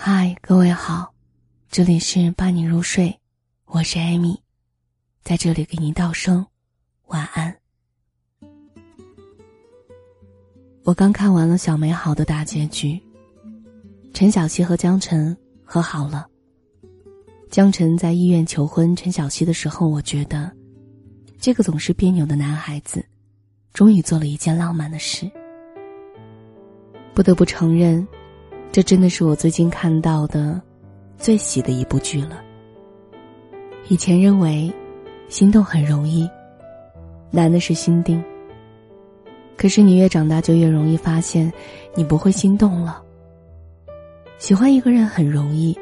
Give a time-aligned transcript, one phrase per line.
[0.00, 1.12] 嗨，各位好，
[1.68, 3.18] 这里是伴你入睡，
[3.64, 4.40] 我是艾米，
[5.24, 6.46] 在这里给您道声
[7.08, 7.58] 晚安。
[10.84, 13.02] 我刚看完了《小美好》的大结局，
[14.14, 16.28] 陈小希和江晨和好了。
[17.50, 20.50] 江晨在医院求婚陈小希的时候，我觉得，
[21.40, 23.04] 这个总是别扭的男孩子，
[23.72, 25.28] 终于做了一件浪漫的事。
[27.14, 28.06] 不得不承认，
[28.70, 30.60] 这真的是我最近看到的
[31.16, 32.42] 最喜的一部剧了。
[33.88, 34.72] 以前认为，
[35.28, 36.28] 心动很容易，
[37.30, 38.22] 难的是心定。
[39.56, 41.52] 可是你越长大，就越容易发现，
[41.94, 43.02] 你不会心动了。
[44.38, 45.76] 喜欢一个人很容易，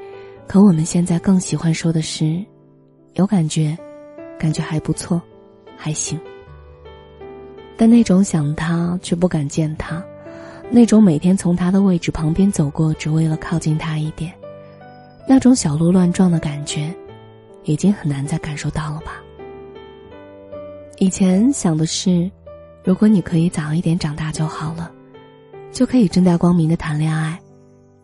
[0.47, 2.43] 可我们现在更喜欢说的是，
[3.15, 3.77] 有感觉，
[4.39, 5.21] 感觉还不错，
[5.77, 6.19] 还行。
[7.77, 10.03] 但那种想他却不敢见他，
[10.71, 14.33] 那种每天从他的位置旁边走过，只为了靠近他一点，
[15.29, 16.95] 那种小鹿乱撞的感觉，
[17.65, 19.23] 已经很难再感受到了吧？
[20.99, 22.31] 以前想的是。
[22.85, 24.93] 如果你可以早一点长大就好了，
[25.73, 27.37] 就可以正大光明的谈恋爱，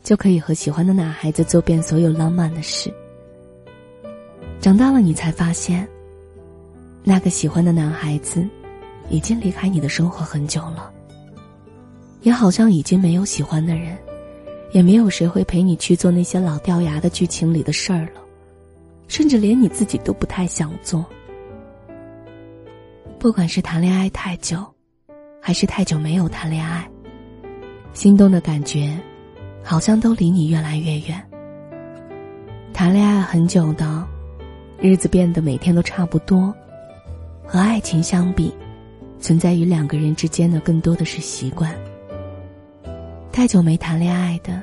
[0.03, 2.93] 就可以和喜欢的男孩子做遍所有浪漫的事。
[4.61, 5.89] 长大了，你才发现，
[7.05, 8.45] 那个喜欢的男孩子，
[9.09, 10.93] 已经离开你的生活很久了。
[12.23, 13.97] 也好像已经没有喜欢的人，
[14.73, 18.21] 也没有谁会陪你去做那些老掉牙的剧情里的事儿了，
[19.09, 21.05] 甚至连你自己都不太想做。
[23.19, 24.65] 不管是谈恋爱太久，
[25.41, 26.89] 还是太久没有谈恋爱，
[27.93, 28.99] 心动的感觉，
[29.63, 31.23] 好像都离你越来越远。
[32.73, 34.07] 谈恋爱很久的，
[34.81, 36.53] 日子变得每天都差不多，
[37.45, 38.53] 和爱情相比，
[39.21, 41.73] 存在于两个人之间的更多的是习惯。
[43.33, 44.63] 太久没谈恋爱的，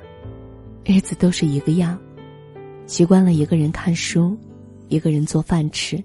[0.85, 1.97] 日子都是一个样，
[2.85, 4.37] 习惯了一个人看书，
[4.89, 6.01] 一个人做饭吃，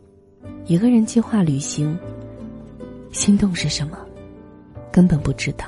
[0.64, 1.96] 一个人计划旅行。
[3.12, 3.98] 心动是什么？
[4.90, 5.66] 根本不知道。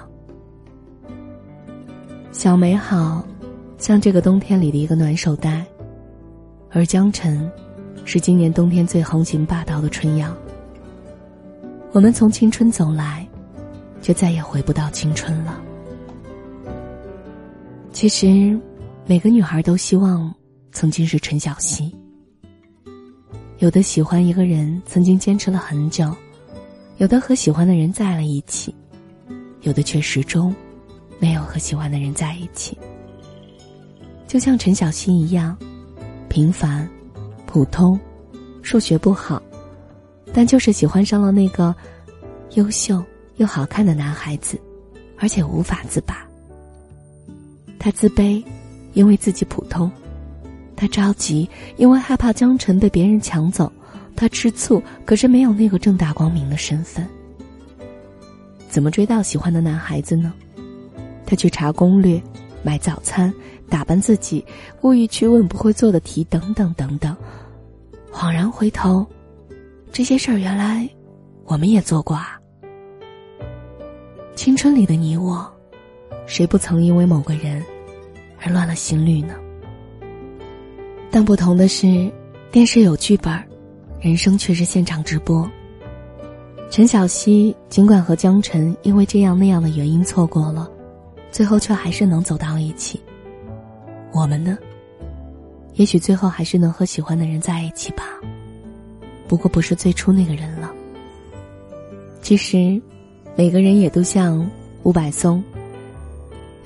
[2.33, 3.23] 小美好，
[3.77, 5.67] 像这个冬天里的一个暖手袋，
[6.71, 7.49] 而江晨，
[8.07, 10.35] 是今年冬天最横行霸道的春阳。
[11.93, 13.29] 我们从青春走来，
[14.01, 15.61] 就再也回不到青春了。
[17.97, 18.61] 其实，
[19.07, 20.31] 每个女孩都希望
[20.71, 21.97] 曾经是陈小希。
[23.57, 26.15] 有的喜欢一个人，曾经坚持了很久。
[26.99, 28.75] 有的和喜欢的人在了一起，
[29.63, 30.55] 有的却始终
[31.19, 32.77] 没有和喜欢的人在一起。
[34.29, 35.57] 就像陈小希一样，
[36.29, 36.87] 平凡、
[37.47, 37.99] 普通，
[38.61, 39.43] 数学不好，
[40.35, 41.75] 但就是喜欢上了那个
[42.57, 43.03] 优秀
[43.37, 44.61] 又好看的男孩子，
[45.17, 46.29] 而且无法自拔。
[47.79, 48.43] 他自卑，
[48.95, 49.91] 因为自己普通；
[50.75, 53.71] 他着急，因为害怕江晨被别人抢走。
[54.15, 57.07] 他吃醋，可是没有那个正大光明的身份。
[58.69, 60.33] 怎么追到喜欢的男孩子呢？
[61.27, 62.23] 他去查攻略，
[62.63, 63.33] 买早餐，
[63.69, 64.43] 打扮自己，
[64.81, 67.15] 故意去问不会做的题，等等等等。
[68.11, 69.07] 恍然回头，
[69.93, 70.89] 这些事儿原来
[71.45, 72.41] 我们也做过啊。
[74.35, 75.47] 青春里的你我，
[76.27, 77.65] 谁不曾因为某个人
[78.43, 79.35] 而乱了心率呢？
[81.11, 82.11] 但不同的是，
[82.51, 83.33] 电视有剧本。
[83.99, 85.51] 人生却是现场直播。
[86.71, 90.71] 陈小希尽管和江晨因为这样那样的原因错过了，
[91.33, 93.01] 最后却还是能走到一起。
[94.13, 94.59] 我们呢？
[95.75, 98.05] 也许最后还是能和喜欢的人在一起吧。
[99.27, 100.71] 不过不是最初那个人了。
[102.21, 102.81] 其实，
[103.35, 104.49] 每个人也都像
[104.85, 105.43] 伍柏松。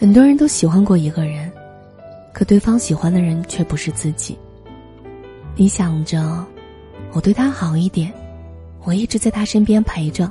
[0.00, 1.53] 很多人都喜欢过一个人，
[2.33, 4.38] 可对方喜欢的人却不是自己。
[5.55, 6.43] 你想着。
[7.12, 8.12] 我对他好一点，
[8.84, 10.31] 我一直在他身边陪着。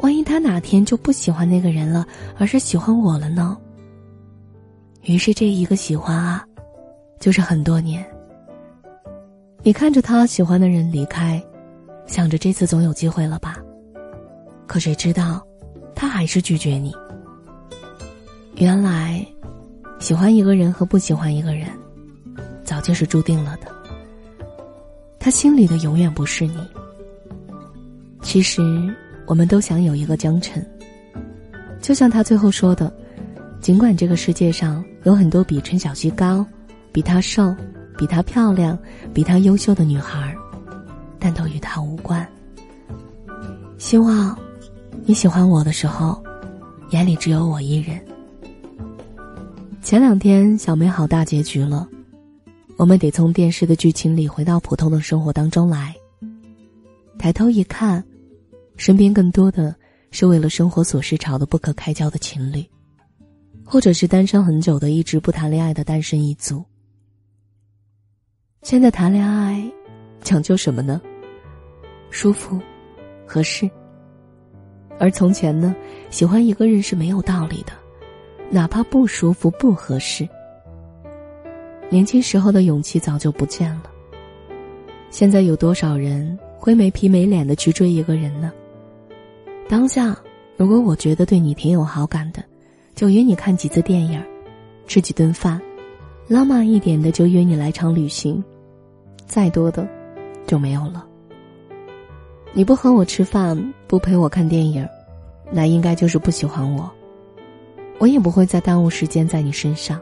[0.00, 2.06] 万一他哪天就不喜欢那个人了，
[2.38, 3.58] 而是喜欢我了呢？
[5.02, 6.46] 于是这一个喜欢啊，
[7.18, 8.02] 就是很多年。
[9.64, 11.42] 你看着他喜欢的人离开，
[12.06, 13.56] 想着这次总有机会了吧？
[14.68, 15.44] 可谁知道，
[15.96, 16.94] 他还是拒绝你。
[18.64, 19.22] 原来，
[19.98, 21.68] 喜欢一个人和不喜欢一个人，
[22.64, 23.66] 早就是注定了的。
[25.18, 26.56] 他心里的永远不是你。
[28.22, 28.62] 其实，
[29.26, 30.66] 我们都想有一个江辰。
[31.82, 32.90] 就像他最后说的
[33.60, 36.42] ：“尽管这个世界上有很多比陈小希高、
[36.90, 37.54] 比他瘦、
[37.98, 38.78] 比他漂亮、
[39.12, 40.34] 比他优秀的女孩，
[41.18, 42.26] 但都与他无关。”
[43.76, 44.34] 希望
[45.04, 46.24] 你喜欢我的时候，
[46.92, 48.02] 眼里只有我一人。
[49.84, 51.86] 前两天，小美好大结局了，
[52.78, 55.94] 我们得从电视的剧情里回到普通的生活当中来。
[57.18, 58.02] 抬头一看，
[58.78, 59.76] 身边更多的
[60.10, 62.64] 是为了生活琐事吵得不可开交的情侣，
[63.62, 66.64] 或者是单身很久的一直不谈恋爱的单身一族。
[68.62, 69.70] 现在谈恋爱，
[70.22, 70.98] 讲究什么呢？
[72.08, 72.58] 舒服，
[73.26, 73.70] 合适。
[74.98, 75.76] 而从前呢，
[76.08, 77.72] 喜欢一个人是没有道理的，
[78.54, 80.28] 哪怕不舒服、不合适。
[81.90, 83.90] 年轻时候的勇气早就不见了。
[85.10, 88.52] 现在有多少人会没皮没脸的去追一个人呢？
[89.68, 90.16] 当下，
[90.56, 92.44] 如果我觉得对你挺有好感的，
[92.94, 94.22] 就约你看几次电影，
[94.86, 95.60] 吃几顿饭，
[96.28, 98.42] 浪漫一点的就约你来场旅行，
[99.26, 99.84] 再多的，
[100.46, 101.04] 就没有了。
[102.52, 104.88] 你不和我吃饭，不陪我看电影，
[105.50, 106.88] 那应该就是不喜欢我。
[107.98, 110.00] 我也不会再耽误时间在你身上。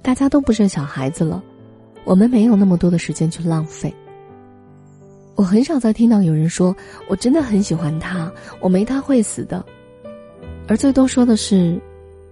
[0.00, 1.42] 大家都不是小孩子了，
[2.04, 3.92] 我们没有那么多的时间去浪费。
[5.34, 6.74] 我很少再听到有人说
[7.08, 9.64] 我真的很喜欢他，我没他会死的。
[10.66, 11.80] 而最多说的是，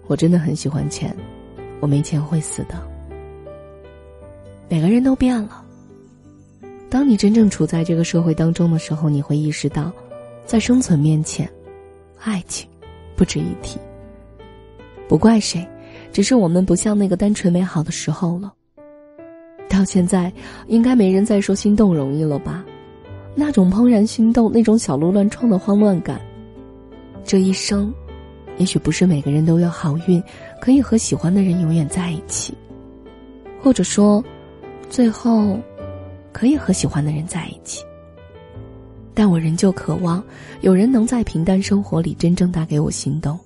[0.06, 1.14] 我真的很喜欢钱，
[1.80, 2.74] 我没钱会死的。
[4.68, 5.64] 每个人都变了。
[6.88, 9.92] 当你真正处在这个社会当中的时候，你会意识到，
[10.44, 11.48] 在生存面前，
[12.20, 12.68] 爱情
[13.14, 13.78] 不值一提。
[15.08, 15.66] 不怪谁。
[16.12, 18.52] 只是我们不像那个单纯美好的时候了。
[19.68, 20.32] 到现在，
[20.68, 22.64] 应该没人再说心动容易了吧？
[23.34, 26.18] 那种怦然心动，那种小鹿乱撞的慌乱感，
[27.22, 27.92] 这一生，
[28.56, 30.22] 也许不是每个人都有好运，
[30.58, 32.54] 可以和喜欢的人永远在一起，
[33.60, 34.24] 或者说，
[34.88, 35.58] 最后，
[36.32, 37.84] 可以和喜欢的人在一起。
[39.12, 40.22] 但我仍旧渴望，
[40.62, 43.38] 有人能在平淡生活里真正带给我心动。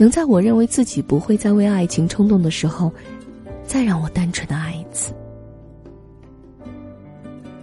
[0.00, 2.92] 能在我认为自己不会再为爱情冲动的时候，
[3.64, 5.12] 再让我单纯的爱一次。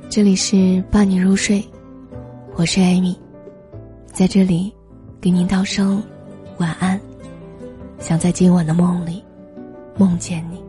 [0.10, 1.64] 这里是伴你入睡，
[2.56, 3.18] 我是艾米，
[4.12, 4.70] 在这里
[5.22, 6.04] 给您道声
[6.58, 7.00] 晚安，
[8.00, 9.24] 想在今晚的梦里
[9.98, 10.65] 梦见你。